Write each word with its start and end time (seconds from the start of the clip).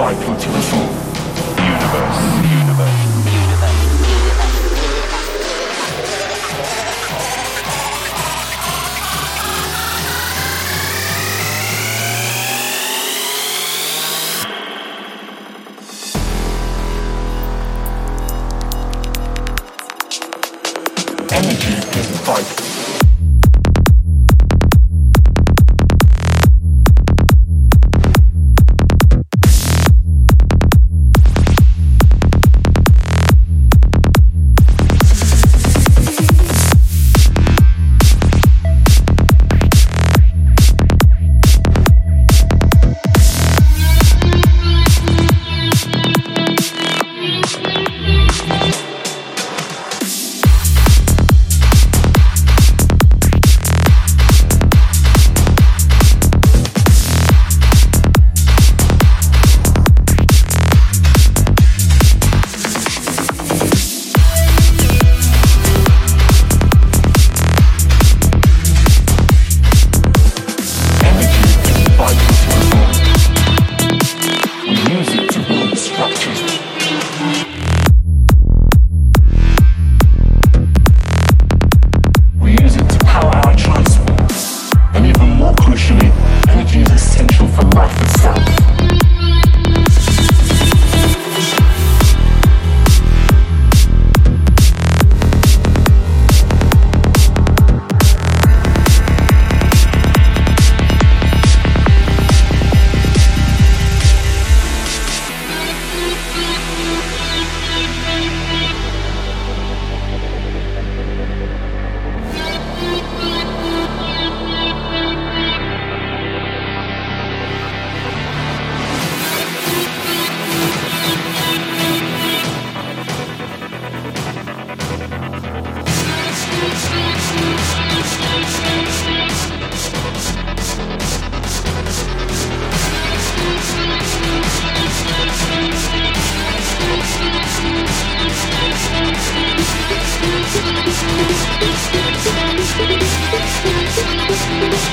IP 0.00 0.16
to 0.18 0.48
the 0.48 0.60
universe, 1.62 2.20
universe. 2.48 3.00
Energy 21.30 21.74
is 21.98 22.08
vital. 22.24 22.69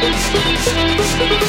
Thank 0.00 1.42
you. 1.42 1.47